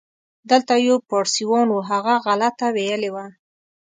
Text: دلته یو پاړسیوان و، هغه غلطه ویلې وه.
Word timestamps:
دلته 0.49 0.73
یو 0.87 0.97
پاړسیوان 1.09 1.67
و، 1.71 1.75
هغه 1.91 2.13
غلطه 2.25 2.67
ویلې 2.75 3.09
وه. 3.15 3.25